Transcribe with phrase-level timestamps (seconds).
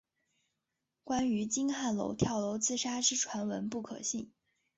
[1.03, 4.31] 关于金凤汉跳楼自杀之传闻不可信。